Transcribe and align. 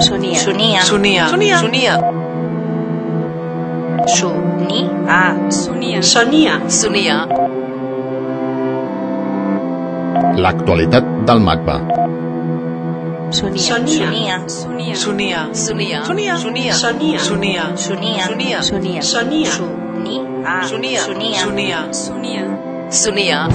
Sonia. 0.00 0.34
Sonia. 0.38 0.82
Sonia. 0.82 1.26
Sonia. 1.28 1.58
Sonia. 1.58 1.94
Soni. 4.06 4.90
Ah. 5.06 5.34
Sonia. 5.48 6.02
Sonia. 6.02 6.60
Sonia. 6.68 7.26
L'actualitat 10.36 11.04
del 11.24 11.40
MACBA. 11.40 11.76
Sonia. 13.30 13.62
Sonia. 13.62 14.42
Sonia. 14.46 14.94
Sonia. 14.94 15.48
Sonia. 15.54 16.04
Sonia. 16.04 16.36
Sonia. 16.36 16.74
Sonia. 16.74 17.18
Sonia. 17.18 17.18
Sonia. 17.18 17.74
Sonia. 17.76 18.62
Sonia. 18.62 19.02
Sonia. 19.02 19.50
Soni. 19.50 20.20
Ah. 20.44 20.62
Sonia. 20.62 21.00
Sonia. 21.00 21.38
Sonia. 21.38 21.92
Sonia. 21.92 22.44
Sonia. 22.90 23.48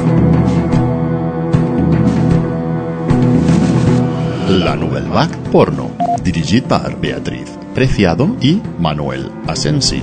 La 4.49 4.73
Nouvelle 4.75 5.07
Vague 5.07 5.37
Porno, 5.51 5.88
dirigit 6.23 6.67
per 6.67 6.95
Beatriz 6.99 7.55
Preciado 7.73 8.27
i 8.41 8.59
Manuel 8.79 9.29
Asensi. 9.47 10.01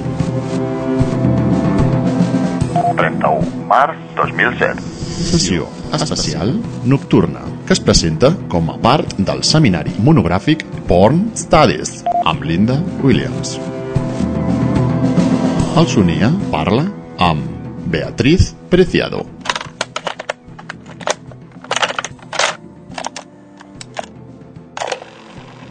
31 2.97 3.67
març 3.69 3.99
2007. 4.17 4.81
Sessió 5.17 5.69
especial 5.97 6.55
nocturna, 6.85 7.41
que 7.67 7.75
es 7.77 7.81
presenta 7.81 8.33
com 8.49 8.71
a 8.73 8.79
part 8.81 9.17
del 9.19 9.45
seminari 9.45 9.95
monogràfic 9.99 10.65
Porn 10.89 11.31
Studies 11.37 12.03
amb 12.25 12.45
Linda 12.45 12.81
Williams. 13.03 13.57
El 15.77 15.89
Sonia 15.93 16.33
parla 16.53 16.87
amb 17.19 17.89
Beatriz 17.93 18.55
Preciado. 18.71 19.36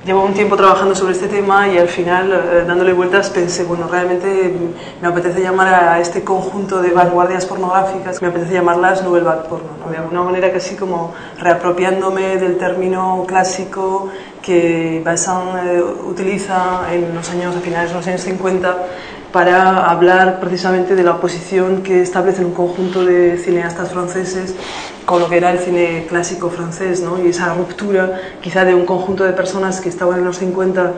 Llevo 0.05 0.23
un 0.23 0.35
tiempo 0.35 0.55
trabajando 0.55 0.93
sobre 0.93 1.13
este 1.13 1.27
tema 1.27 1.67
y 1.67 1.79
al 1.79 1.87
final, 1.87 2.31
eh, 2.31 2.63
dándole 2.67 2.93
vueltas, 2.93 3.31
pensé, 3.31 3.63
bueno, 3.63 3.87
realmente 3.87 4.53
me 5.01 5.07
apetece 5.07 5.41
llamar 5.41 5.73
a 5.73 5.99
este 5.99 6.23
conjunto 6.23 6.79
de 6.79 6.91
vanguardias 6.91 7.47
pornográficas, 7.47 8.21
me 8.21 8.27
apetece 8.27 8.53
llamarlas 8.53 9.01
Nouvelle 9.01 9.25
Vague 9.25 9.49
Porno, 9.49 9.69
¿no? 9.83 9.91
de 9.91 9.97
alguna 9.97 10.21
manera 10.21 10.53
casi 10.53 10.75
como 10.75 11.15
reapropiándome 11.39 12.37
del 12.37 12.59
término 12.59 13.25
clásico 13.27 14.11
que 14.43 15.01
Vincent 15.03 15.65
eh, 15.65 15.81
utiliza 16.07 16.93
en 16.93 17.15
los 17.15 17.27
años, 17.31 17.55
a 17.55 17.59
finales 17.61 17.89
de 17.89 17.95
los 17.95 18.05
años 18.05 18.21
50 18.21 18.77
para 19.31 19.89
hablar 19.89 20.39
precisamente 20.39 20.95
de 20.95 21.03
la 21.03 21.13
oposición 21.13 21.81
que 21.81 22.03
establecen 22.03 22.45
un 22.45 22.53
conjunto 22.53 23.03
de 23.03 23.39
cineastas 23.39 23.89
franceses 23.91 24.55
con 25.05 25.19
lo 25.19 25.29
que 25.29 25.37
era 25.37 25.51
el 25.51 25.59
cine 25.59 26.05
clásico 26.09 26.49
francés, 26.49 27.01
¿no? 27.01 27.23
y 27.23 27.29
esa 27.29 27.53
ruptura 27.53 28.19
quizá 28.41 28.65
de 28.65 28.73
un 28.73 28.85
conjunto 28.85 29.23
de 29.23 29.33
personas 29.33 29.79
que 29.79 29.89
estaban 29.89 30.19
en 30.19 30.25
los 30.25 30.39
50, 30.39 30.93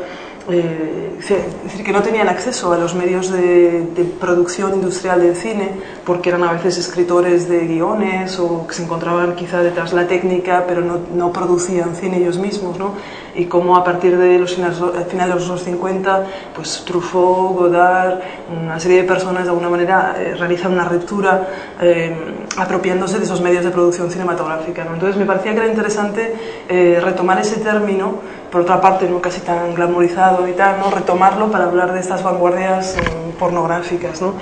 eh, 0.49 1.17
es 1.19 1.27
decir, 1.27 1.83
que 1.83 1.91
no 1.91 2.01
tenían 2.01 2.29
acceso 2.29 2.71
a 2.71 2.77
los 2.77 2.95
medios 2.95 3.29
de, 3.29 3.85
producción 4.17 4.75
industrial 4.75 5.21
del 5.21 5.35
cine, 5.35 5.71
porque 6.05 6.29
eran 6.29 6.43
a 6.43 6.53
veces 6.53 6.77
escritores 6.77 7.49
de 7.49 7.67
guiones 7.67 8.39
o 8.39 8.65
que 8.65 8.73
se 8.73 8.83
encontraban 8.83 9.35
quizá 9.35 9.61
detrás 9.61 9.91
de 9.91 9.97
la 9.97 10.07
técnica, 10.07 10.63
pero 10.65 10.81
no, 10.81 11.33
producían 11.33 11.95
cine 11.95 12.17
ellos 12.17 12.37
mismos, 12.37 12.79
¿no? 12.79 12.93
y 13.35 13.45
cómo 13.45 13.75
a 13.75 13.83
partir 13.83 14.17
de 14.17 14.39
los 14.39 14.55
finales, 14.55 14.77
finales 15.09 15.35
de 15.35 15.47
los 15.47 15.63
50, 15.63 16.25
pues 16.55 16.83
Truffaut, 16.85 17.57
Godard, 17.57 18.21
una 18.61 18.79
serie 18.79 19.01
de 19.01 19.03
personas 19.03 19.43
de 19.43 19.49
alguna 19.49 19.69
manera 19.69 20.15
eh, 20.17 20.33
realizan 20.35 20.71
una 20.73 20.85
ruptura 20.85 21.47
eh, 21.81 22.15
apropiándose 22.55 23.17
de 23.17 23.25
esos 23.25 23.41
medios 23.41 23.63
de 23.63 23.71
producción 23.71 24.09
cinematográfica. 24.09 24.85
¿no? 24.85 24.93
Entonces 24.93 25.17
me 25.17 25.25
parecía 25.25 25.51
que 25.51 25.57
era 25.57 25.67
interesante 25.67 26.33
eh, 26.69 26.99
retomar 27.03 27.39
ese 27.39 27.59
término, 27.59 28.15
por 28.51 28.61
otra 28.61 28.79
parte 28.79 29.09
no 29.09 29.19
casi 29.19 29.41
tan 29.41 29.75
glamorizado 29.75 30.47
y 30.47 30.53
tal, 30.53 30.79
¿no? 30.79 30.89
retomarlo 30.89 31.51
para 31.51 31.65
hablar 31.65 31.93
de 31.93 31.99
estas 31.99 32.23
vanguardias 32.23 32.95
pornográficas. 33.37 34.21
¿no? 34.21 34.33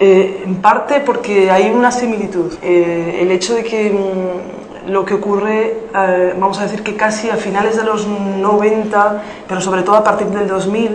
en 0.00 0.62
parte 0.62 1.00
porque 1.00 1.50
hay 1.50 1.70
una 1.70 1.90
similitud. 1.90 2.52
el 2.62 3.32
hecho 3.32 3.56
de 3.56 3.64
que 3.64 3.90
mm, 3.90 4.58
lo 4.88 5.04
que 5.04 5.14
ocurre, 5.14 5.76
eh, 5.94 6.34
vamos 6.38 6.58
a 6.58 6.62
decir 6.62 6.82
que 6.82 6.96
casi 6.96 7.30
a 7.30 7.36
finales 7.36 7.76
de 7.76 7.84
los 7.84 8.06
90, 8.06 9.22
pero 9.46 9.60
sobre 9.60 9.82
todo 9.82 9.96
a 9.96 10.04
partir 10.04 10.28
del 10.28 10.48
2000, 10.48 10.90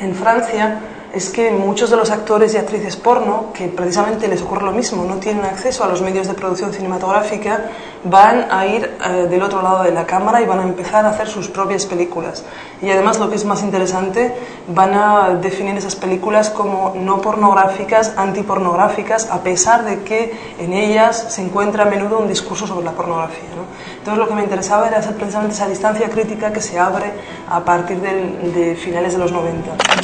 en 0.00 0.14
Francia, 0.14 0.80
es 1.16 1.30
que 1.30 1.50
muchos 1.50 1.88
de 1.88 1.96
los 1.96 2.10
actores 2.10 2.52
y 2.52 2.58
actrices 2.58 2.94
porno, 2.94 3.46
que 3.54 3.68
precisamente 3.68 4.28
les 4.28 4.42
ocurre 4.42 4.66
lo 4.66 4.72
mismo, 4.72 5.02
no 5.06 5.16
tienen 5.16 5.46
acceso 5.46 5.82
a 5.82 5.88
los 5.88 6.02
medios 6.02 6.28
de 6.28 6.34
producción 6.34 6.74
cinematográfica, 6.74 7.70
van 8.04 8.46
a 8.50 8.66
ir 8.66 8.90
eh, 9.02 9.26
del 9.28 9.42
otro 9.42 9.62
lado 9.62 9.82
de 9.84 9.92
la 9.92 10.04
cámara 10.04 10.42
y 10.42 10.44
van 10.44 10.60
a 10.60 10.62
empezar 10.64 11.06
a 11.06 11.10
hacer 11.10 11.28
sus 11.28 11.48
propias 11.48 11.86
películas. 11.86 12.44
Y 12.82 12.90
además, 12.90 13.18
lo 13.18 13.30
que 13.30 13.36
es 13.36 13.46
más 13.46 13.62
interesante, 13.62 14.34
van 14.68 14.92
a 14.92 15.30
definir 15.40 15.74
esas 15.76 15.96
películas 15.96 16.50
como 16.50 16.92
no 16.94 17.22
pornográficas, 17.22 18.12
antipornográficas, 18.18 19.30
a 19.30 19.42
pesar 19.42 19.86
de 19.86 20.02
que 20.02 20.38
en 20.58 20.74
ellas 20.74 21.28
se 21.30 21.40
encuentra 21.40 21.84
a 21.84 21.86
menudo 21.86 22.18
un 22.18 22.28
discurso 22.28 22.66
sobre 22.66 22.84
la 22.84 22.92
pornografía. 22.92 23.48
¿no? 23.56 23.62
Entonces, 23.98 24.18
lo 24.18 24.28
que 24.28 24.34
me 24.34 24.42
interesaba 24.42 24.86
era 24.86 24.98
hacer 24.98 25.14
precisamente 25.14 25.54
esa 25.54 25.66
distancia 25.66 26.10
crítica 26.10 26.52
que 26.52 26.60
se 26.60 26.78
abre 26.78 27.10
a 27.48 27.64
partir 27.64 28.02
de 28.02 28.76
finales 28.76 29.14
de 29.14 29.18
los 29.18 29.32
90. 29.32 29.96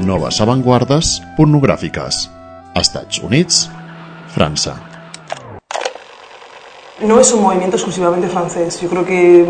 Noves 0.00 0.40
avantguardes 0.48 1.20
pornogràfiques. 1.36 2.30
Estats 2.74 3.20
Units, 3.20 3.68
França. 4.32 4.76
No 7.00 7.20
es 7.20 7.32
un 7.32 7.42
movimiento 7.42 7.76
exclusivamente 7.76 8.28
francés. 8.28 8.80
Yo 8.80 8.88
creo 8.88 9.04
que 9.04 9.42
eh, 9.42 9.46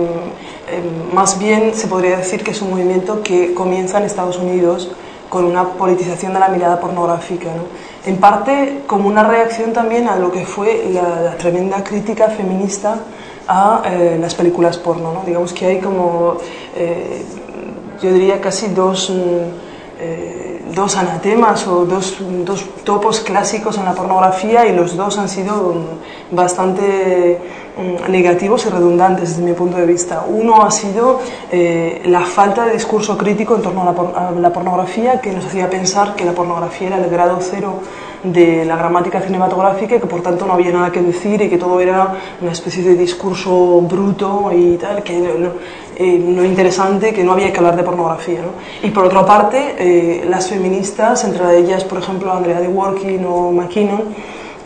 más 1.15 1.39
bien 1.39 1.73
se 1.75 1.87
podría 1.87 2.17
decir 2.19 2.43
que 2.43 2.51
es 2.51 2.61
un 2.61 2.71
movimiento 2.71 3.23
que 3.23 3.55
comienza 3.55 3.99
en 3.99 4.05
Estados 4.05 4.39
Unidos 4.39 4.91
con 5.29 5.45
una 5.45 5.65
politización 5.75 6.35
de 6.35 6.41
la 6.41 6.49
mirada 6.49 6.81
pornográfica. 6.81 7.47
¿no? 7.47 7.65
En 8.05 8.17
parte 8.19 8.83
como 8.87 9.09
una 9.09 9.23
reacción 9.23 9.73
también 9.73 10.09
a 10.09 10.17
lo 10.17 10.33
que 10.33 10.45
fue 10.45 10.91
la, 10.93 11.37
tremenda 11.37 11.85
crítica 11.85 12.29
feminista 12.29 12.99
a 13.47 13.83
eh, 13.87 14.19
las 14.21 14.35
películas 14.35 14.77
porno. 14.79 15.13
¿no? 15.13 15.23
Digamos 15.25 15.53
que 15.53 15.67
hay 15.67 15.79
como, 15.81 16.39
eh, 16.75 17.23
yo 18.03 18.13
diría 18.13 18.41
casi 18.41 18.67
dos... 18.69 19.13
Eh, 20.01 20.48
dos 20.79 20.97
anatemas 20.97 21.67
o 21.67 21.85
dos, 21.85 22.17
dos, 22.45 22.65
topos 22.85 23.21
clásicos 23.21 23.77
en 23.77 23.85
la 23.85 23.95
pornografía 23.95 24.67
y 24.67 24.75
los 24.75 24.97
dos 24.97 25.19
han 25.19 25.29
sido 25.29 25.75
bastante 26.31 27.39
negativos 28.09 28.67
y 28.67 28.71
redundantes 28.71 29.31
desde 29.31 29.43
mi 29.43 29.53
punto 29.53 29.77
de 29.77 29.87
vista. 29.87 30.25
Uno 30.29 30.65
ha 30.65 30.71
sido 30.71 31.21
eh, 31.51 32.03
la 32.07 32.21
falta 32.21 32.67
de 32.67 32.73
discurso 32.73 33.17
crítico 33.17 33.55
en 33.57 33.63
torno 33.63 33.83
a 33.83 33.85
la, 33.85 33.93
por, 33.93 34.17
a 34.17 34.31
la, 34.31 34.53
pornografía 34.53 35.21
que 35.21 35.33
nos 35.33 35.45
hacía 35.47 35.71
pensar 35.71 36.15
que 36.15 36.25
la 36.25 36.33
pornografía 36.33 36.89
era 36.89 36.97
el 36.99 37.09
grado 37.09 37.39
cero 37.41 37.81
de 38.23 38.65
la 38.65 38.77
gramática 38.77 39.21
cinematográfica 39.21 39.99
que 40.01 40.07
por 40.07 40.23
tanto 40.23 40.47
no 40.47 40.55
había 40.55 40.73
nada 40.73 40.91
que 40.91 41.01
decir 41.01 41.41
y 41.43 41.49
que 41.49 41.57
todo 41.57 41.81
era 41.81 42.15
una 42.41 42.53
especie 42.53 42.83
de 42.83 42.95
discurso 42.95 43.81
bruto 43.83 44.51
y 44.53 44.77
tal, 44.77 45.03
que 45.03 45.19
no, 45.19 45.53
eh, 45.97 46.45
interesante, 46.47 47.13
que 47.13 47.23
no 47.23 47.33
había 47.33 47.53
que 47.53 47.59
hablar 47.59 47.77
de 47.77 47.83
pornografía. 47.83 48.41
¿no? 48.41 48.87
Y 48.87 48.91
por 48.91 49.05
otra 49.05 49.25
parte, 49.25 49.77
eh, 49.79 50.25
las 50.29 50.49
feministas, 50.49 51.25
entre 51.25 51.59
ellas 51.59 51.85
por 51.85 51.99
ejemplo 51.99 52.33
Andrea 52.33 52.61
de 52.61 52.69
Working 52.69 53.25
o 53.25 53.53
McKinnon, 53.53 54.03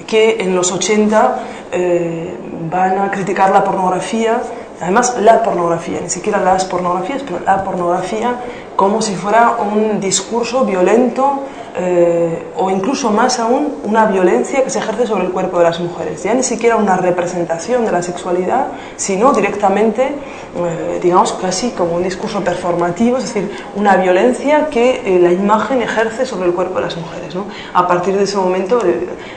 que 0.06 0.36
en 0.40 0.54
los 0.54 0.72
80 0.72 1.38
eh, 1.72 2.36
van 2.70 2.98
a 2.98 3.10
criticar 3.10 3.50
la 3.50 3.64
pornografía, 3.64 4.42
además 4.80 5.16
la 5.20 5.42
pornografía, 5.42 6.00
ni 6.02 6.10
siquiera 6.10 6.40
las 6.40 6.64
pornografías, 6.64 7.22
pero 7.22 7.40
la 7.44 7.62
pornografía 7.62 8.36
como 8.76 9.00
si 9.00 9.14
fuera 9.14 9.56
un 9.58 10.00
discurso 10.00 10.64
violento 10.64 11.42
eh, 11.74 12.48
o 12.58 12.70
incluso 12.70 13.10
más 13.10 13.38
aún 13.38 13.76
una 13.84 14.04
violencia 14.04 14.62
que 14.62 14.68
se 14.68 14.78
ejerce 14.78 15.06
sobre 15.06 15.24
el 15.24 15.30
cuerpo 15.30 15.56
de 15.56 15.64
las 15.64 15.80
mujeres. 15.80 16.22
Ya 16.22 16.34
ni 16.34 16.42
siquiera 16.42 16.76
una 16.76 16.98
representación 16.98 17.86
de 17.86 17.92
la 17.92 18.02
sexualidad, 18.02 18.66
sino 18.96 19.32
directamente, 19.32 20.02
eh, 20.04 21.00
digamos, 21.02 21.32
casi 21.32 21.70
como 21.70 21.94
un 21.96 22.02
discurso 22.02 22.44
performativo, 22.44 23.16
es 23.16 23.32
decir, 23.32 23.50
una 23.74 23.96
violencia 23.96 24.68
que 24.68 25.16
eh, 25.16 25.18
la 25.18 25.32
imagen 25.32 25.80
ejerce 25.80 26.26
sobre 26.26 26.48
el 26.48 26.54
cuerpo 26.54 26.74
de 26.74 26.82
las 26.82 26.96
mujeres. 26.98 27.34
¿no? 27.34 27.46
A 27.72 27.88
partir 27.88 28.16
de 28.18 28.24
ese 28.24 28.36
momento 28.36 28.82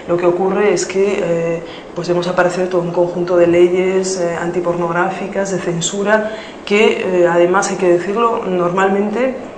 lo 0.10 0.18
que 0.18 0.26
ocurre 0.26 0.74
es 0.74 0.86
que 0.86 1.64
pues 1.96 2.10
vemos 2.10 2.28
aparecer 2.28 2.68
todo 2.68 2.82
un 2.82 2.92
conjunto 2.92 3.38
de 3.38 3.48
leyes 3.48 4.22
antipornográficas, 4.42 5.52
de 5.52 5.60
censura, 5.60 6.34
que 6.66 7.26
además 7.32 7.70
hay 7.72 7.78
que 7.78 7.94
decirlo, 7.94 8.44
normalmente 8.46 9.55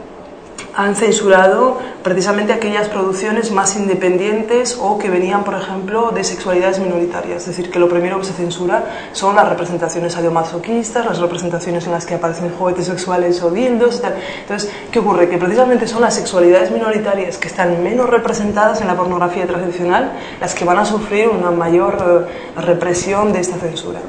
han 0.77 0.95
censurado 0.95 1.79
precisamente 2.03 2.53
aquellas 2.53 2.87
producciones 2.87 3.51
más 3.51 3.75
independientes 3.75 4.77
o 4.79 4.99
que 4.99 5.09
venían, 5.09 5.43
por 5.43 5.55
ejemplo, 5.55 6.11
de 6.11 6.23
sexualidades 6.23 6.77
minoritarias. 6.77 7.41
Es 7.41 7.47
decir, 7.47 7.71
que 7.71 7.79
lo 7.79 7.89
primero 7.89 8.19
que 8.19 8.25
se 8.25 8.33
censura 8.33 8.85
son 9.11 9.35
las 9.35 9.49
representaciones 9.49 10.13
sadomasoquistas, 10.13 11.03
las 11.03 11.17
representaciones 11.17 11.87
en 11.87 11.93
las 11.93 12.05
que 12.05 12.13
aparecen 12.13 12.51
juguetes 12.51 12.85
sexuales 12.85 13.41
o 13.41 13.49
dildos 13.49 14.01
tal. 14.01 14.17
Entonces, 14.41 14.71
¿qué 14.91 14.99
ocurre? 14.99 15.27
Que 15.27 15.39
precisamente 15.39 15.87
son 15.87 16.01
las 16.01 16.13
sexualidades 16.13 16.69
minoritarias 16.69 17.39
que 17.39 17.47
están 17.47 17.81
menos 17.81 18.07
representadas 18.07 18.79
en 18.79 18.85
la 18.85 18.95
pornografía 18.95 19.47
tradicional 19.47 20.11
las 20.39 20.53
que 20.53 20.63
van 20.63 20.77
a 20.77 20.85
sufrir 20.85 21.27
una 21.27 21.49
mayor 21.49 22.27
represión 22.55 23.33
de 23.33 23.39
esta 23.39 23.57
censura. 23.57 23.99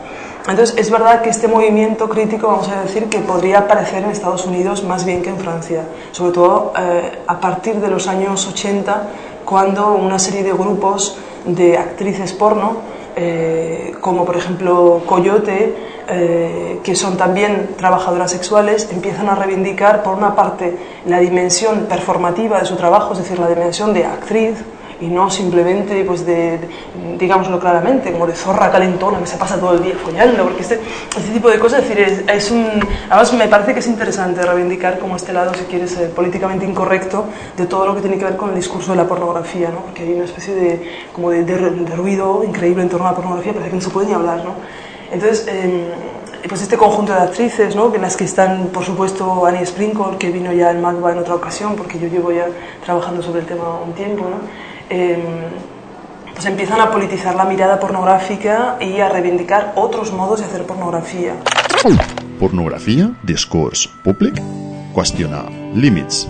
Entonces, 0.49 0.79
es 0.79 0.91
verdad 0.91 1.21
que 1.21 1.29
este 1.29 1.47
movimiento 1.47 2.09
crítico, 2.09 2.49
vamos 2.49 2.69
a 2.71 2.81
decir, 2.81 3.05
que 3.11 3.19
podría 3.19 3.59
aparecer 3.61 4.03
en 4.03 4.11
Estados 4.11 4.47
Unidos 4.47 4.83
más 4.83 5.05
bien 5.05 5.21
que 5.21 5.29
en 5.29 5.39
Francia, 5.39 5.83
sobre 6.11 6.33
todo 6.33 6.73
eh, 6.79 7.19
a 7.27 7.39
partir 7.39 7.75
de 7.75 7.89
los 7.89 8.09
años 8.09 8.47
80, 8.47 9.09
cuando 9.45 9.93
una 9.93 10.19
serie 10.19 10.43
de 10.43 10.53
grupos 10.53 11.19
de 11.45 11.77
actrices 11.77 12.33
porno, 12.33 12.79
eh, 13.15 13.93
como 14.01 14.25
por 14.25 14.37
ejemplo 14.37 15.03
Coyote, 15.05 15.75
eh, 16.09 16.81
que 16.83 16.97
son 16.97 17.19
también 17.19 17.75
trabajadoras 17.77 18.31
sexuales, 18.31 18.89
empiezan 18.91 19.29
a 19.29 19.35
reivindicar, 19.35 20.03
por 20.03 20.15
una 20.15 20.35
parte, 20.35 20.79
la 21.05 21.19
dimensión 21.19 21.87
performativa 21.91 22.59
de 22.59 22.65
su 22.65 22.77
trabajo, 22.77 23.13
es 23.13 23.19
decir, 23.19 23.39
la 23.39 23.49
dimensión 23.49 23.93
de 23.93 24.07
actriz, 24.07 24.55
y 25.01 25.07
no 25.07 25.31
simplemente, 25.31 26.05
pues 26.05 26.27
de, 26.27 26.59
digámoslo 27.19 27.61
claramente, 27.61 28.11
como 28.13 28.27
de 28.27 28.35
zorra 28.35 28.71
calentona 28.71 29.19
que 29.21 29.27
se 29.27 29.37
pasa 29.37 29.59
todo 29.59 29.75
el 29.75 29.83
día 29.83 29.95
follando, 30.03 30.45
porque 30.45 30.63
este, 30.63 30.81
este 31.17 31.33
tipo 31.33 31.49
de 31.49 31.59
cosas, 31.59 31.83
es 31.85 31.89
decir, 31.89 32.25
es, 32.29 32.51
un, 32.51 32.67
además 33.09 33.33
me 33.35 33.49
parece 33.49 33.75
que 33.75 33.81
es 33.81 33.87
interesante 33.87 34.43
reivindicar 34.43 34.99
como 34.99 35.17
este 35.17 35.33
lado, 35.33 35.55
si 35.55 35.65
quieres, 35.65 35.93
ser 35.93 36.11
políticamente 36.11 36.65
incorrecto 36.65 37.27
de 37.57 37.67
todo 37.67 37.87
lo 37.87 37.95
que 37.95 38.01
tiene 38.01 38.19
que 38.19 38.25
ver 38.25 38.37
con 38.37 38.51
el 38.51 38.57
discurso 38.57 38.91
de 38.91 38.97
la 38.97 39.07
pornografía, 39.07 39.71
¿no? 39.71 39.83
porque 39.83 40.03
hay 40.03 40.15
una 40.15 40.25
especie 40.25 40.55
de, 40.55 40.93
como 41.13 41.31
de, 41.31 41.45
de, 41.45 41.97
ruido 41.97 42.43
increíble 42.45 42.83
en 42.83 42.89
torno 42.89 43.07
a 43.07 43.11
la 43.11 43.17
pornografía, 43.17 43.53
parece 43.53 43.71
que 43.71 43.77
no 43.77 43.83
se 43.83 43.91
puede 43.91 44.09
ni 44.09 44.15
hablar, 44.15 44.45
¿no? 44.45 44.55
Entonces, 45.11 45.47
eh, 45.49 45.95
pues 46.49 46.63
este 46.63 46.77
conjunto 46.77 47.13
de 47.13 47.21
actrices, 47.21 47.75
¿no? 47.75 47.93
en 47.95 48.03
las 48.03 48.17
que 48.17 48.25
están, 48.25 48.69
por 48.69 48.85
supuesto, 48.85 49.47
Annie 49.47 49.65
Sprinkle, 49.65 50.19
que 50.19 50.31
vino 50.31 50.53
ya 50.53 50.71
en 50.71 50.81
Magba 50.81 51.13
en 51.13 51.19
otra 51.19 51.35
ocasión, 51.35 51.75
porque 51.77 51.99
yo 51.99 52.09
llevo 52.09 52.31
ya 52.31 52.47
trabajando 52.85 53.23
sobre 53.23 53.41
el 53.41 53.47
tema 53.47 53.81
un 53.85 53.93
tiempo, 53.93 54.25
¿no? 54.29 54.68
Eh, 54.91 55.19
pues 56.33 56.47
empiezan 56.47 56.81
a 56.81 56.91
politizar 56.91 57.35
la 57.35 57.45
mirada 57.45 57.81
pornográfica 57.81 58.77
y 58.81 59.01
a 59.01 59.09
reivindicar 59.09 59.73
otros 59.75 60.13
modos 60.13 60.41
de 60.41 60.47
hacer 60.47 60.65
pornografía. 60.65 61.35
Pornografia, 62.39 63.11
discurs 63.25 63.89
públic, 64.05 64.41
qüestiona 64.95 65.45
límits. 65.75 66.29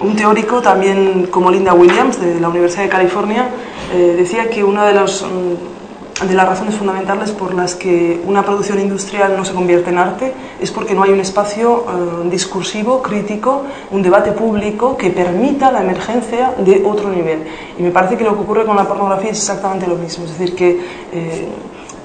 Un 0.00 0.14
teórico 0.14 0.62
también 0.62 1.26
como 1.26 1.50
Linda 1.50 1.74
Williams 1.74 2.20
de 2.20 2.38
la 2.38 2.48
Universidad 2.48 2.84
de 2.84 2.88
California 2.88 3.48
eh, 3.92 4.14
decía 4.16 4.48
que 4.48 4.62
uno 4.62 4.84
de 4.84 4.94
los 4.94 5.22
mm, 5.22 5.77
de 6.26 6.34
las 6.34 6.48
razones 6.48 6.74
fundamentales 6.74 7.30
por 7.30 7.54
las 7.54 7.76
que 7.76 8.20
una 8.26 8.42
producción 8.42 8.80
industrial 8.80 9.36
no 9.36 9.44
se 9.44 9.54
convierte 9.54 9.90
en 9.90 9.98
arte 9.98 10.32
es 10.60 10.72
porque 10.72 10.94
no 10.94 11.04
hay 11.04 11.10
un 11.10 11.20
espacio 11.20 11.84
eh, 11.86 12.28
discursivo, 12.28 13.00
crítico, 13.02 13.62
un 13.92 14.02
debate 14.02 14.32
público 14.32 14.96
que 14.96 15.10
permita 15.10 15.70
la 15.70 15.82
emergencia 15.82 16.54
de 16.58 16.82
otro 16.84 17.10
nivel. 17.10 17.44
Y 17.78 17.82
me 17.82 17.90
parece 17.90 18.16
que 18.16 18.24
lo 18.24 18.34
que 18.34 18.42
ocurre 18.42 18.64
con 18.64 18.76
la 18.76 18.84
pornografía 18.84 19.30
es 19.30 19.38
exactamente 19.38 19.86
lo 19.86 19.96
mismo, 19.96 20.24
es 20.24 20.36
decir, 20.36 20.56
que 20.56 20.80
eh, 21.12 21.48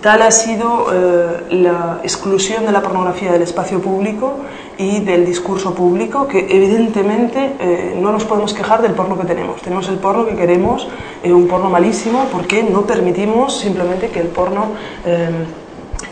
Tal 0.04 0.22
ha 0.22 0.32
sido 0.32 0.88
eh, 0.92 1.46
la 1.64 2.02
exclusión 2.04 2.66
de 2.66 2.74
la 2.74 2.82
pornografía 2.82 3.32
del 3.32 3.44
espacio 3.44 3.80
público 3.80 4.34
y 4.78 5.02
del 5.02 5.26
discurso 5.26 5.74
público 5.74 6.28
que 6.28 6.40
evidentemente 6.50 7.56
eh, 7.60 7.98
no 8.00 8.12
nos 8.12 8.26
podemos 8.26 8.54
quejar 8.54 8.82
del 8.82 8.94
porno 8.94 9.18
que 9.18 9.26
tenemos. 9.26 9.62
Tenemos 9.62 9.88
el 9.90 9.98
porno 9.98 10.26
que 10.26 10.36
queremos, 10.36 10.88
eh, 11.24 11.34
un 11.34 11.48
porno 11.48 11.70
malísimo, 11.70 12.28
porque 12.32 12.64
no 12.64 12.84
permitimos 12.84 13.60
simplemente 13.60 14.10
que 14.10 14.20
el 14.20 14.28
porno 14.28 14.72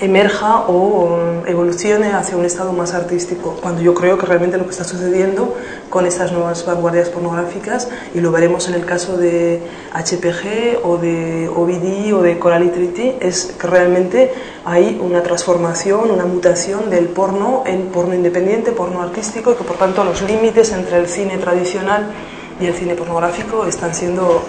emerja 0.02 0.66
o 0.68 1.44
evolucione 1.46 2.12
hacia 2.12 2.36
un 2.36 2.44
estado 2.44 2.74
más 2.74 2.94
artístico, 2.94 3.58
cuando 3.62 3.82
yo 3.82 3.94
creo 3.94 4.18
que 4.18 4.26
realmente 4.26 4.58
lo 4.58 4.66
que 4.66 4.72
está 4.72 4.84
sucediendo 4.84 5.56
con 5.90 6.08
estas 6.08 6.32
nuevas 6.32 6.66
vanguardias 6.66 7.10
pornográficas, 7.10 7.88
y 8.14 8.20
lo 8.20 8.32
veremos 8.32 8.68
en 8.68 8.74
el 8.74 8.86
caso 8.86 9.18
de 9.18 9.62
HPG 9.94 10.84
o 10.84 10.98
de 10.98 11.50
OVD 11.50 12.14
o 12.14 12.22
de 12.22 12.40
Coral 12.40 12.72
Triti, 12.72 13.14
es 13.20 13.54
que 13.60 13.68
realmente 13.68 14.34
hay 14.66 15.00
una 15.02 15.24
transformación, 15.24 16.12
una 16.12 16.26
mutación 16.26 16.90
del 16.90 17.06
porno 17.06 17.64
en 17.66 17.88
porno 17.88 18.14
independiente, 18.14 18.72
porno 18.72 19.02
artístico, 19.02 19.52
y 19.52 19.56
que 19.56 19.64
por 19.64 19.78
tanto 19.78 20.04
los 20.04 20.22
límites 20.22 20.72
entre 20.72 21.00
el 21.00 21.08
cine 21.08 21.38
tradicional 21.38 22.12
y 22.60 22.66
el 22.66 22.74
cine 22.74 22.96
pornográfico 22.96 23.66
están 23.66 23.96
siendo 23.96 24.44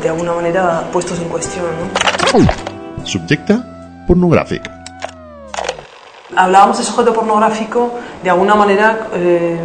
de 0.00 0.08
alguna 0.08 0.32
manera 0.32 0.88
puestos 0.92 1.18
en 1.18 1.28
cuestión. 1.28 1.66
¿no? 1.66 3.04
Subjecte 3.04 3.54
pornogràfic. 4.06 4.79
Hablábamos 6.36 6.78
de 6.78 6.84
sujeto 6.84 7.12
pornográfico 7.12 7.90
de 8.22 8.30
alguna 8.30 8.54
manera 8.54 9.08
eh, 9.14 9.58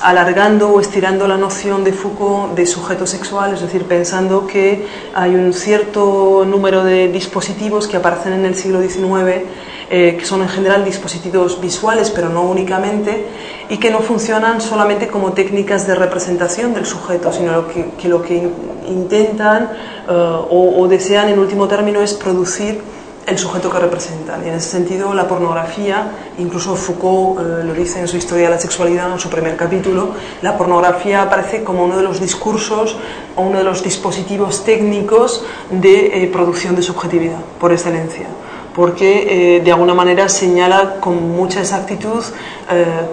alargando 0.00 0.70
o 0.70 0.80
estirando 0.80 1.26
la 1.26 1.36
noción 1.36 1.82
de 1.82 1.92
Foucault 1.92 2.54
de 2.54 2.66
sujeto 2.66 3.04
sexual, 3.04 3.54
es 3.54 3.62
decir, 3.62 3.84
pensando 3.84 4.46
que 4.46 4.86
hay 5.12 5.34
un 5.34 5.52
cierto 5.52 6.44
número 6.46 6.84
de 6.84 7.08
dispositivos 7.08 7.88
que 7.88 7.96
aparecen 7.96 8.34
en 8.34 8.44
el 8.44 8.54
siglo 8.54 8.80
XIX, 8.80 9.42
eh, 9.90 10.16
que 10.16 10.24
son 10.24 10.42
en 10.42 10.48
general 10.48 10.84
dispositivos 10.84 11.60
visuales, 11.60 12.10
pero 12.10 12.28
no 12.28 12.42
únicamente, 12.42 13.26
y 13.68 13.78
que 13.78 13.90
no 13.90 13.98
funcionan 13.98 14.60
solamente 14.60 15.08
como 15.08 15.32
técnicas 15.32 15.84
de 15.86 15.96
representación 15.96 16.74
del 16.74 16.86
sujeto, 16.86 17.32
sino 17.32 17.66
que, 17.66 18.08
lo 18.08 18.22
que 18.22 18.48
intentan 18.86 19.70
eh, 20.08 20.12
o, 20.12 20.74
o 20.78 20.86
desean 20.86 21.28
en 21.28 21.40
último 21.40 21.66
término 21.66 22.00
es 22.02 22.14
producir 22.14 22.93
el 23.26 23.38
sujeto 23.38 23.70
que 23.70 23.78
representan. 23.78 24.44
Y 24.44 24.48
en 24.48 24.54
ese 24.54 24.70
sentido, 24.70 25.14
la 25.14 25.26
pornografía, 25.26 26.10
incluso 26.38 26.76
Foucault 26.76 27.40
eh, 27.40 27.64
lo 27.64 27.72
dice 27.74 28.00
en 28.00 28.08
su 28.08 28.16
Historia 28.16 28.44
de 28.44 28.50
la 28.50 28.60
Sexualidad, 28.60 29.10
en 29.12 29.18
su 29.18 29.30
primer 29.30 29.56
capítulo, 29.56 30.10
la 30.42 30.56
pornografía 30.56 31.22
aparece 31.22 31.64
como 31.64 31.84
uno 31.84 31.96
de 31.96 32.02
los 32.02 32.20
discursos 32.20 32.96
o 33.36 33.42
uno 33.42 33.58
de 33.58 33.64
los 33.64 33.82
dispositivos 33.82 34.64
técnicos 34.64 35.44
de 35.70 36.24
eh, 36.24 36.26
producción 36.28 36.76
de 36.76 36.82
subjetividad, 36.82 37.38
por 37.58 37.72
excelencia 37.72 38.26
porque 38.74 39.56
eh, 39.56 39.60
de 39.60 39.70
alguna 39.70 39.94
manera 39.94 40.28
señala 40.28 40.96
con 40.98 41.30
mucha 41.30 41.60
exactitud 41.60 42.24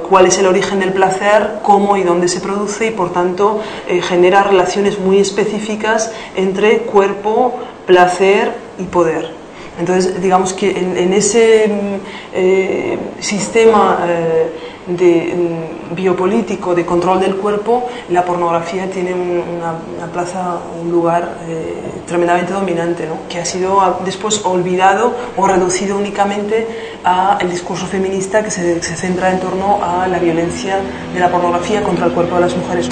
cuál 0.09 0.25
es 0.25 0.39
el 0.39 0.47
origen 0.47 0.79
del 0.79 0.91
placer, 0.91 1.59
cómo 1.61 1.97
y 1.97 2.01
dónde 2.01 2.29
se 2.29 2.39
produce 2.39 2.87
y 2.87 2.89
por 2.89 3.13
tanto 3.13 3.59
genera 4.01 4.41
relaciones 4.41 4.97
muy 4.97 5.19
específicas 5.19 6.11
entre 6.35 6.79
cuerpo, 6.79 7.59
placer 7.85 8.53
y 8.79 8.85
poder. 8.85 9.40
Entonces, 9.79 10.21
digamos 10.21 10.53
que 10.53 10.77
en, 10.77 11.13
ese 11.13 11.67
mm, 11.67 11.95
eh, 12.33 12.99
sistema 13.19 13.99
eh, 14.05 14.51
de, 14.87 15.33
mm, 15.35 15.95
biopolítico 15.95 16.75
de 16.75 16.85
control 16.85 17.19
del 17.19 17.35
cuerpo, 17.35 17.89
la 18.09 18.23
pornografía 18.25 18.89
tiene 18.89 19.13
una, 19.13 20.07
plaza, 20.11 20.57
un 20.81 20.91
lugar 20.91 21.37
eh, 21.47 22.03
tremendamente 22.05 22.53
dominante, 22.53 23.07
¿no? 23.07 23.29
que 23.29 23.39
ha 23.39 23.45
sido 23.45 23.99
después 24.03 24.41
olvidado 24.45 25.13
o 25.37 25.47
reducido 25.47 25.97
únicamente 25.97 26.67
al 27.03 27.49
discurso 27.49 27.85
feminista 27.87 28.43
que 28.43 28.51
se, 28.51 28.81
centra 28.81 29.31
en 29.31 29.39
torno 29.39 29.79
a 29.81 30.07
la 30.07 30.19
violencia 30.19 30.79
de 31.13 31.19
la 31.19 31.29
pornografía 31.29 31.81
contra 31.81 32.05
el 32.07 32.11
cuerpo 32.11 32.35
de 32.35 32.41
las 32.41 32.55
mujeres. 32.55 32.89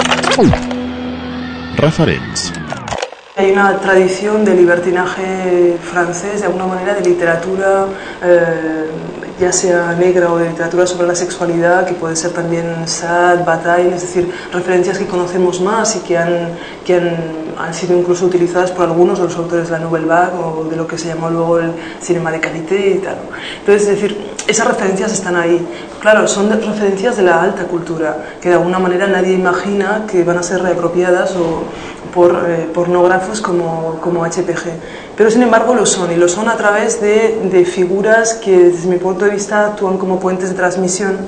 Referents. 1.76 2.59
Hay 3.40 3.52
una 3.52 3.78
tradición 3.78 4.44
de 4.44 4.54
libertinaje 4.54 5.78
francés, 5.80 6.40
de 6.40 6.48
alguna 6.48 6.66
manera, 6.66 6.92
de 6.92 7.00
literatura, 7.00 7.86
eh, 8.22 8.84
ya 9.40 9.50
sea 9.50 9.96
negra 9.98 10.30
o 10.30 10.36
de 10.36 10.50
literatura 10.50 10.86
sobre 10.86 11.06
la 11.06 11.14
sexualidad, 11.14 11.86
que 11.86 11.94
puede 11.94 12.16
ser 12.16 12.32
también 12.32 12.86
Sad, 12.86 13.46
Bataille, 13.46 13.94
es 13.94 14.02
decir, 14.02 14.30
referencias 14.52 14.98
que 14.98 15.06
conocemos 15.06 15.58
más 15.62 15.96
y 15.96 16.00
que 16.00 16.18
han, 16.18 16.50
que 16.84 16.96
han, 16.96 17.16
han 17.58 17.72
sido 17.72 17.98
incluso 17.98 18.26
utilizadas 18.26 18.72
por 18.72 18.84
algunos 18.84 19.18
de 19.18 19.24
los 19.24 19.36
autores 19.38 19.70
de 19.70 19.72
la 19.72 19.78
Nouvelle 19.78 20.04
Vague 20.04 20.36
o 20.36 20.64
de 20.64 20.76
lo 20.76 20.86
que 20.86 20.98
se 20.98 21.08
llamó 21.08 21.30
luego 21.30 21.60
el 21.60 21.72
cinema 21.98 22.30
de 22.30 22.40
qualité 22.40 22.90
y 22.90 22.98
tal. 22.98 23.16
Entonces, 23.60 23.88
es 23.88 23.88
decir, 23.88 24.18
esas 24.50 24.66
referencias 24.66 25.12
están 25.12 25.36
ahí. 25.36 25.66
Claro, 26.00 26.26
son 26.26 26.50
referencias 26.50 27.16
de 27.16 27.22
la 27.22 27.42
alta 27.42 27.64
cultura, 27.64 28.36
que 28.40 28.48
de 28.48 28.56
alguna 28.56 28.78
manera 28.78 29.06
nadie 29.06 29.32
imagina 29.32 30.04
que 30.10 30.24
van 30.24 30.38
a 30.38 30.42
ser 30.42 30.62
reapropiadas 30.62 31.36
o 31.36 31.62
por 32.12 32.44
eh, 32.48 32.68
pornógrafos 32.74 33.40
como, 33.40 33.98
como, 34.00 34.24
HPG. 34.24 34.70
Pero 35.16 35.30
sin 35.30 35.42
embargo 35.42 35.74
lo 35.74 35.86
son, 35.86 36.10
y 36.10 36.16
lo 36.16 36.28
son 36.28 36.48
a 36.48 36.56
través 36.56 37.00
de, 37.00 37.40
de 37.50 37.64
figuras 37.64 38.34
que 38.34 38.70
desde 38.70 38.88
mi 38.88 38.96
punto 38.96 39.24
de 39.24 39.30
vista 39.30 39.66
actúan 39.66 39.96
como 39.96 40.18
puentes 40.18 40.48
de 40.48 40.54
transmisión 40.56 41.18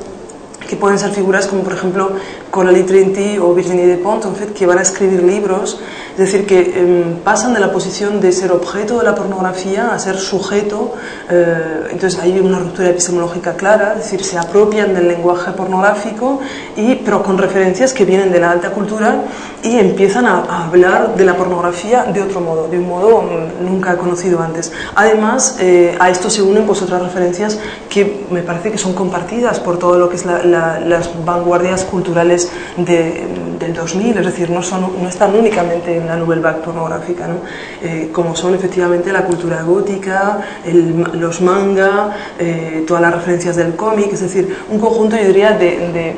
que 0.68 0.76
pueden 0.76 0.98
ser 0.98 1.10
figuras 1.10 1.46
como 1.46 1.62
por 1.62 1.74
ejemplo 1.74 2.12
Coralie 2.50 2.84
Trinity 2.84 3.38
o 3.38 3.52
Virginie 3.52 3.86
Despentes, 3.86 4.26
en 4.26 4.36
fait, 4.36 4.54
que 4.54 4.64
van 4.64 4.78
a 4.78 4.82
escribir 4.82 5.22
libros, 5.22 5.78
es 6.12 6.18
decir, 6.18 6.46
que 6.46 6.60
eh, 6.60 7.04
pasan 7.24 7.54
de 7.54 7.60
la 7.60 7.72
posición 7.72 8.20
de 8.20 8.32
ser 8.32 8.52
objeto 8.52 8.98
de 8.98 9.04
la 9.04 9.14
pornografía 9.14 9.92
a 9.92 9.98
ser 9.98 10.18
sujeto, 10.18 10.94
eh, 11.30 11.88
entonces 11.90 12.20
hay 12.20 12.38
una 12.38 12.58
ruptura 12.58 12.90
epistemológica 12.90 13.54
clara, 13.54 13.94
es 13.98 14.04
decir, 14.04 14.24
se 14.24 14.38
apropian 14.38 14.94
del 14.94 15.08
lenguaje 15.08 15.52
pornográfico, 15.52 16.40
y, 16.76 16.96
pero 16.96 17.22
con 17.22 17.38
referencias 17.38 17.92
que 17.92 18.04
vienen 18.04 18.30
de 18.32 18.40
la 18.40 18.50
alta 18.50 18.70
cultura 18.70 19.22
y 19.62 19.78
empiezan 19.78 20.26
a, 20.26 20.44
a 20.44 20.66
hablar 20.66 21.14
de 21.16 21.24
la 21.24 21.36
pornografía 21.36 22.04
de 22.04 22.22
otro 22.22 22.40
modo, 22.40 22.68
de 22.68 22.78
un 22.78 22.88
modo 22.88 23.24
nunca 23.62 23.96
conocido 23.96 24.40
antes. 24.40 24.72
Además, 24.94 25.56
eh, 25.60 25.96
a 25.98 26.10
esto 26.10 26.30
se 26.30 26.42
unen 26.42 26.66
pues, 26.66 26.82
otras 26.82 27.02
referencias 27.02 27.58
que 27.88 28.26
me 28.30 28.42
parece 28.42 28.70
que 28.70 28.78
son 28.78 28.94
compartidas 28.94 29.60
por 29.60 29.78
todo 29.78 29.98
lo 29.98 30.08
que 30.08 30.16
es 30.16 30.24
la, 30.24 30.42
la, 30.44 30.80
las 30.80 31.10
vanguardias 31.24 31.84
culturales 31.84 32.50
de, 32.76 33.26
del 33.62 33.74
2000, 33.74 34.18
es 34.18 34.26
decir, 34.26 34.50
no, 34.50 34.62
son, 34.62 35.02
no 35.02 35.08
están 35.08 35.34
únicamente 35.34 35.96
en 35.96 36.06
la 36.06 36.16
nouvelle 36.16 36.42
vague 36.42 36.62
pornográfica, 36.62 37.26
¿no? 37.26 37.36
Eh, 37.82 38.10
como 38.12 38.34
son 38.36 38.54
efectivamente 38.54 39.12
la 39.12 39.24
cultura 39.24 39.62
gótica, 39.62 40.40
el, 40.64 41.04
los 41.14 41.40
manga, 41.40 42.16
eh, 42.38 42.84
todas 42.86 43.02
las 43.02 43.14
referencias 43.14 43.56
del 43.56 43.74
cómic, 43.76 44.12
es 44.12 44.20
decir, 44.20 44.56
un 44.70 44.78
conjunto, 44.78 45.16
yo 45.16 45.26
diría, 45.26 45.52
de, 45.52 45.70
de 45.92 46.16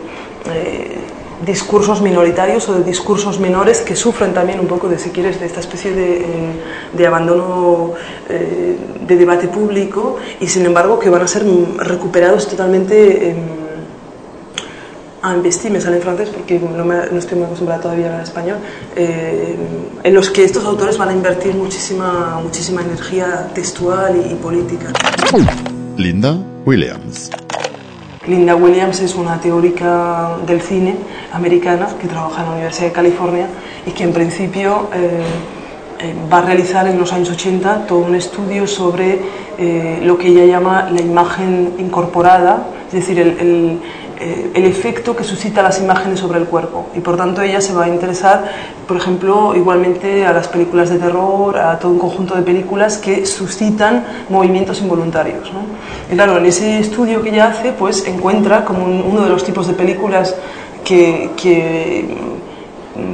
eh, 0.52 0.98
discursos 1.44 2.00
minoritarios 2.00 2.68
o 2.68 2.74
de 2.74 2.84
discursos 2.84 3.38
menores 3.38 3.80
que 3.80 3.96
sufren 3.96 4.32
también 4.32 4.60
un 4.60 4.66
poco 4.66 4.88
de, 4.88 4.98
si 4.98 5.10
quieres, 5.10 5.40
de 5.40 5.46
esta 5.46 5.60
especie 5.60 5.92
de, 5.92 6.20
eh, 6.20 6.24
de 6.92 7.06
abandono 7.06 7.92
eh, 8.28 8.76
de 9.06 9.16
debate 9.16 9.48
público 9.48 10.16
y 10.40 10.46
sin 10.48 10.64
embargo 10.64 10.98
que 10.98 11.10
van 11.10 11.22
a 11.22 11.28
ser 11.28 11.44
recuperados 11.78 12.48
totalmente. 12.48 13.63
Ah, 15.26 15.32
investi, 15.34 15.70
me 15.70 15.80
sale 15.80 15.96
en 15.96 16.02
francés 16.02 16.28
porque 16.28 16.58
no, 16.58 16.84
me, 16.84 16.96
no, 17.10 17.18
estoy 17.18 17.38
muy 17.38 17.46
acostumbrada 17.46 17.80
todavía 17.80 18.04
a 18.04 18.08
hablar 18.10 18.24
español, 18.24 18.58
eh, 18.94 19.56
en 20.02 20.14
los 20.14 20.28
que 20.28 20.44
estos 20.44 20.66
autores 20.66 20.98
van 20.98 21.08
a 21.08 21.12
invertir 21.14 21.54
muchísima, 21.54 22.40
muchísima 22.42 22.82
energía 22.82 23.48
textual 23.54 24.16
y, 24.16 24.32
y 24.32 24.34
política. 24.34 24.92
Linda 25.96 26.36
Williams. 26.66 27.30
Linda 28.26 28.54
Williams 28.54 29.00
es 29.00 29.14
una 29.14 29.40
teórica 29.40 30.36
del 30.46 30.60
cine 30.60 30.94
americana 31.32 31.88
que 31.98 32.06
trabaja 32.06 32.42
en 32.42 32.46
la 32.46 32.52
Universidad 32.56 32.88
de 32.88 32.92
California 32.92 33.48
y 33.86 33.92
que 33.92 34.04
en 34.04 34.12
principio 34.12 34.90
eh, 34.92 35.22
eh, 36.00 36.14
va 36.30 36.40
a 36.40 36.42
realizar 36.42 36.86
en 36.86 36.98
los 36.98 37.14
años 37.14 37.30
80 37.30 37.86
todo 37.86 38.00
un 38.00 38.14
estudio 38.14 38.66
sobre 38.66 39.20
eh, 39.56 40.00
lo 40.02 40.18
que 40.18 40.28
ella 40.28 40.44
llama 40.44 40.90
la 40.90 41.00
imagen 41.00 41.76
incorporada, 41.78 42.66
es 42.88 42.92
decir, 42.92 43.18
el, 43.18 43.38
el, 43.38 43.80
eh, 44.18 44.50
el, 44.54 44.64
efecto 44.64 45.16
que 45.16 45.24
suscita 45.24 45.62
las 45.62 45.80
imágenes 45.80 46.20
sobre 46.20 46.38
el 46.38 46.46
cuerpo. 46.46 46.86
Y 46.94 47.00
por 47.00 47.16
tanto 47.16 47.42
ella 47.42 47.60
se 47.60 47.72
va 47.72 47.84
a 47.84 47.88
interesar, 47.88 48.44
por 48.86 48.96
ejemplo, 48.96 49.54
igualmente 49.54 50.26
a 50.26 50.32
las 50.32 50.48
películas 50.48 50.90
de 50.90 50.98
terror, 50.98 51.58
a 51.58 51.78
todo 51.78 51.92
un 51.92 51.98
conjunto 51.98 52.34
de 52.34 52.42
películas 52.42 52.98
que 52.98 53.26
suscitan 53.26 54.04
movimientos 54.28 54.80
involuntarios. 54.80 55.52
¿no? 55.52 55.60
Y 56.10 56.14
claro, 56.14 56.38
en 56.38 56.46
ese 56.46 56.78
estudio 56.78 57.22
que 57.22 57.30
ella 57.30 57.48
hace, 57.48 57.72
pues 57.72 58.06
encuentra 58.06 58.64
como 58.64 58.84
un, 58.84 59.02
uno 59.02 59.22
de 59.22 59.30
los 59.30 59.44
tipos 59.44 59.66
de 59.66 59.74
películas 59.74 60.34
que, 60.84 61.30
que 61.36 62.16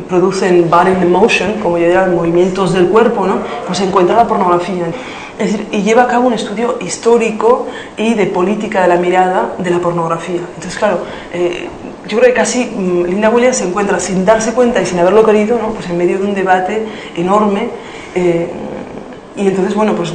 producen 0.09 0.69
body 0.69 0.91
in 0.91 1.11
motion, 1.11 1.55
como 1.63 1.79
ya 1.79 1.87
dirán, 1.87 2.15
movimientos 2.15 2.73
del 2.73 2.89
cuerpo, 2.89 3.27
¿no? 3.27 3.39
pues 3.67 3.81
encuentra 3.81 4.17
la 4.17 4.27
pornografía. 4.27 4.87
Es 5.41 5.53
decir, 5.53 5.69
y 5.73 5.83
lleva 5.83 6.03
a 6.03 6.07
cabo 6.07 6.27
un 6.27 6.35
estudio 6.35 6.79
histórico 6.81 7.67
y 7.97 8.13
de 8.13 8.27
política 8.27 8.83
de 8.83 8.89
la 8.89 8.97
mirada 8.97 9.55
de 9.59 9.71
la 9.71 9.79
pornografía. 9.79 10.41
Entonces, 10.55 10.77
claro, 10.79 10.99
eh, 11.33 11.67
yo 12.07 12.19
creo 12.19 12.29
que 12.31 12.35
casi 12.35 12.67
Linda 12.67 13.31
Williams 13.31 13.57
se 13.57 13.65
encuentra 13.65 13.99
sin 14.01 14.25
darse 14.25 14.53
cuenta 14.53 14.83
y 14.83 14.87
sin 14.87 14.99
haberlo 14.99 15.25
querido, 15.25 15.59
¿no? 15.59 15.69
pues 15.69 15.89
en 15.89 15.97
medio 15.97 16.19
de 16.19 16.25
un 16.25 16.35
debate 16.35 16.87
enorme. 17.17 17.71
Eh, 18.15 18.51
y 19.37 19.47
entonces, 19.47 19.75
bueno, 19.75 19.95
pues 19.95 20.13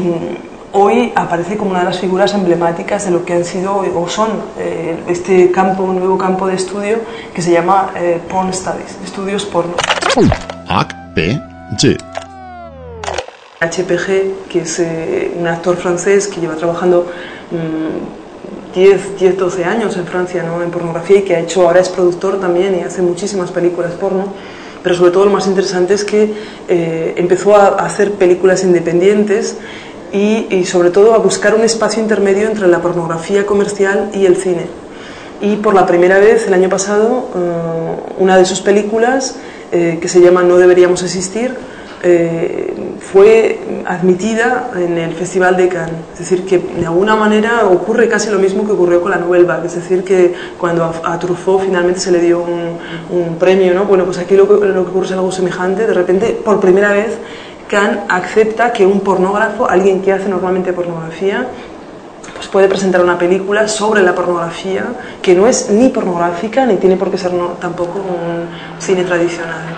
hoy 0.73 1.11
aparece 1.15 1.57
como 1.57 1.71
una 1.71 1.79
de 1.79 1.85
las 1.85 1.99
figuras 1.99 2.33
emblemáticas 2.33 3.05
de 3.05 3.11
lo 3.11 3.25
que 3.25 3.33
han 3.33 3.45
sido 3.45 3.77
o 3.77 4.09
son 4.09 4.29
eh, 4.59 4.99
este 5.07 5.49
campo, 5.49 5.83
un 5.83 5.97
nuevo 5.97 6.17
campo 6.17 6.47
de 6.47 6.55
estudio 6.55 6.99
que 7.33 7.41
se 7.41 7.51
llama 7.51 7.91
eh, 7.95 8.19
Porn 8.29 8.53
Studies, 8.53 8.97
estudios 9.03 9.45
porno. 9.45 9.73
HPG. 13.69 14.47
Que 14.49 14.61
es 14.61 14.79
eh, 14.79 15.31
un 15.37 15.47
actor 15.47 15.75
francés 15.77 16.27
que 16.27 16.41
lleva 16.41 16.55
trabajando 16.55 17.07
mmm, 17.51 18.75
10, 18.75 19.19
10, 19.19 19.37
12 19.37 19.65
años 19.65 19.95
en 19.97 20.05
Francia 20.05 20.43
¿no? 20.43 20.61
en 20.61 20.69
pornografía 20.69 21.19
y 21.19 21.21
que 21.21 21.35
ha 21.35 21.39
hecho, 21.39 21.67
ahora 21.67 21.79
es 21.79 21.89
productor 21.89 22.39
también 22.39 22.77
y 22.77 22.81
hace 22.81 23.01
muchísimas 23.01 23.51
películas 23.51 23.93
porno. 23.93 24.33
Pero 24.83 24.95
sobre 24.95 25.11
todo 25.11 25.25
lo 25.25 25.31
más 25.31 25.47
interesante 25.47 25.93
es 25.93 26.03
que 26.03 26.33
eh, 26.67 27.13
empezó 27.17 27.55
a 27.55 27.69
hacer 27.85 28.11
películas 28.11 28.63
independientes 28.63 29.57
y, 30.11 30.47
y, 30.49 30.65
sobre 30.65 30.91
todo 30.91 31.13
a 31.13 31.17
buscar 31.17 31.55
un 31.55 31.63
espacio 31.63 32.01
intermedio 32.01 32.47
entre 32.47 32.67
la 32.67 32.81
pornografía 32.81 33.45
comercial 33.45 34.11
y 34.13 34.25
el 34.25 34.35
cine. 34.35 34.67
Y 35.41 35.57
por 35.57 35.73
la 35.73 35.85
primera 35.85 36.19
vez 36.19 36.47
el 36.47 36.53
año 36.53 36.69
pasado, 36.69 37.29
uh, 37.33 38.23
una 38.23 38.37
de 38.37 38.45
sus 38.45 38.61
películas, 38.61 39.35
eh, 39.71 39.99
que 40.01 40.07
se 40.07 40.21
llama 40.21 40.43
No 40.43 40.57
deberíamos 40.57 41.03
existir, 41.03 41.53
eh, 42.03 42.73
fue 43.15 43.57
admitida 43.85 44.71
en 44.75 44.97
el 44.97 45.13
Festival 45.13 45.55
de 45.55 45.69
Cannes. 45.69 45.95
Es 46.11 46.19
decir, 46.19 46.45
que 46.45 46.59
de 46.59 46.85
alguna 46.85 47.15
manera 47.15 47.65
ocurre 47.65 48.09
casi 48.09 48.29
lo 48.29 48.39
mismo 48.39 48.65
que 48.65 48.73
ocurrió 48.73 49.01
con 49.01 49.09
la 49.09 49.15
Nouvelle 49.15 49.45
Vague. 49.45 49.67
Es 49.67 49.75
decir, 49.75 50.03
que 50.03 50.33
cuando 50.57 50.83
a, 50.83 51.13
a 51.13 51.17
Truffaut 51.17 51.61
finalmente 51.61 52.01
se 52.01 52.11
le 52.11 52.19
dio 52.19 52.41
un, 52.41 52.77
un 53.09 53.37
premio, 53.37 53.73
¿no? 53.73 53.85
bueno, 53.85 54.03
pues 54.03 54.17
aquí 54.17 54.35
lo 54.35 54.43
lo 54.43 54.83
que 54.83 54.89
ocurre 54.89 55.05
es 55.05 55.13
algo 55.13 55.31
semejante. 55.31 55.87
De 55.87 55.93
repente, 55.93 56.37
por 56.43 56.59
primera 56.59 56.91
vez, 56.91 57.17
Cannes 57.69 57.99
acepta 58.09 58.73
que 58.73 58.85
un 58.85 58.99
pornógrafo, 58.99 59.65
alguien 59.65 60.01
que 60.01 60.11
hace 60.11 60.27
normalmente 60.27 60.73
pornografía, 60.73 61.47
pues 62.35 62.49
puede 62.49 62.67
presentar 62.67 63.01
una 63.01 63.17
película 63.17 63.69
sobre 63.69 64.03
la 64.03 64.13
pornografía 64.13 64.87
que 65.21 65.33
no 65.35 65.47
es 65.47 65.69
ni 65.69 65.87
pornográfica 65.87 66.65
ni 66.65 66.75
tiene 66.75 66.97
por 66.97 67.09
qué 67.09 67.17
ser 67.17 67.31
no, 67.31 67.51
tampoco 67.61 67.99
un 67.99 68.81
cine 68.81 69.05
tradicional. 69.05 69.73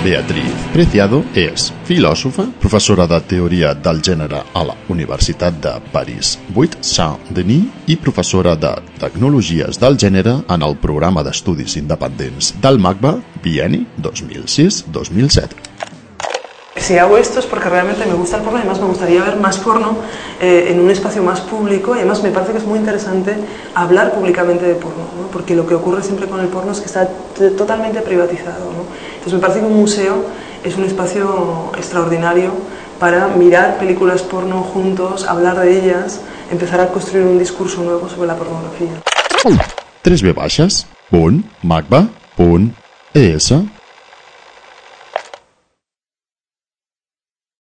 Beatriz 0.00 0.54
Preciado 0.72 1.18
és 1.36 1.66
filòsofa, 1.84 2.46
professora 2.62 3.04
de 3.10 3.18
Teoria 3.28 3.74
del 3.76 4.00
Gènere 4.00 4.40
a 4.56 4.62
la 4.64 4.76
Universitat 4.88 5.58
de 5.60 5.74
París 5.92 6.38
8 6.56 6.80
Saint-Denis 6.80 7.90
i 7.92 7.98
professora 8.00 8.54
de 8.56 8.72
Tecnologies 9.02 9.76
del 9.82 10.00
Gènere 10.00 10.38
en 10.48 10.64
el 10.64 10.78
programa 10.80 11.20
d'estudis 11.26 11.76
independents 11.82 12.54
del 12.64 12.80
MACBA 12.80 13.18
Bienni 13.44 13.84
2006-2007. 14.00 15.89
Si 16.80 16.96
hago 16.96 17.18
esto 17.18 17.40
es 17.40 17.46
porque 17.46 17.68
realmente 17.68 18.06
me 18.06 18.14
gusta 18.14 18.38
el 18.38 18.42
porno 18.42 18.58
y 18.58 18.62
además 18.62 18.80
me 18.80 18.86
gustaría 18.86 19.22
ver 19.22 19.36
más 19.36 19.58
porno 19.58 19.98
eh, 20.40 20.68
en 20.70 20.80
un 20.80 20.90
espacio 20.90 21.22
más 21.22 21.40
público 21.42 21.94
y 21.94 21.98
además 21.98 22.22
me 22.22 22.30
parece 22.30 22.52
que 22.52 22.58
es 22.58 22.64
muy 22.64 22.78
interesante 22.78 23.36
hablar 23.74 24.14
públicamente 24.14 24.64
de 24.64 24.74
porno, 24.74 25.04
¿no? 25.20 25.28
porque 25.30 25.54
lo 25.54 25.66
que 25.66 25.74
ocurre 25.74 26.02
siempre 26.02 26.26
con 26.26 26.40
el 26.40 26.48
porno 26.48 26.72
es 26.72 26.80
que 26.80 26.86
está 26.86 27.06
totalmente 27.56 28.00
privatizado. 28.00 28.64
¿no? 28.64 28.84
Entonces 29.12 29.34
me 29.34 29.40
parece 29.40 29.60
que 29.60 29.66
un 29.66 29.76
museo 29.76 30.24
es 30.64 30.76
un 30.76 30.84
espacio 30.84 31.70
extraordinario 31.76 32.50
para 32.98 33.28
mirar 33.28 33.78
películas 33.78 34.22
porno 34.22 34.62
juntos, 34.62 35.26
hablar 35.26 35.60
de 35.60 35.78
ellas, 35.78 36.20
empezar 36.50 36.80
a 36.80 36.88
construir 36.88 37.26
un 37.26 37.38
discurso 37.38 37.82
nuevo 37.82 38.08
sobre 38.08 38.26
la 38.26 38.36
pornografía. 38.36 39.02
3 40.02 40.22
B 40.22 40.32
baixes, 40.32 40.86
punt, 41.10 41.44
macba, 41.62 42.08
punt, 42.36 42.74
es, 43.12 43.52